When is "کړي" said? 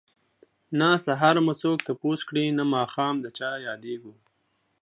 2.29-2.45